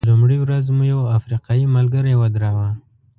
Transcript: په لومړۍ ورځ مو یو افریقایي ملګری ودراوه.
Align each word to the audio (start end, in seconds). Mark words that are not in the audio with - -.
په 0.03 0.07
لومړۍ 0.11 0.37
ورځ 0.41 0.65
مو 0.75 0.83
یو 0.93 1.01
افریقایي 1.17 1.65
ملګری 1.75 2.13
ودراوه. 2.17 2.69